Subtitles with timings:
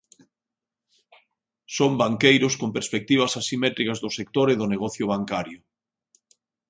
[1.77, 5.59] "Son banqueiros con perspectivas asimétricas do sector e do negocio bancario"."